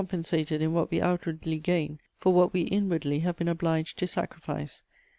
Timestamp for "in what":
0.61-0.89